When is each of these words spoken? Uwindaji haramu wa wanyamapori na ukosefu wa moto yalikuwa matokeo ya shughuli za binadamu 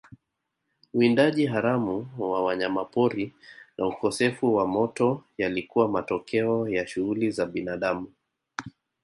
Uwindaji 0.93 1.45
haramu 1.45 2.07
wa 2.17 2.43
wanyamapori 2.43 3.33
na 3.77 3.87
ukosefu 3.87 4.55
wa 4.55 4.67
moto 4.67 5.23
yalikuwa 5.37 5.87
matokeo 5.87 6.67
ya 6.69 6.87
shughuli 6.87 7.31
za 7.31 7.45
binadamu 7.45 8.13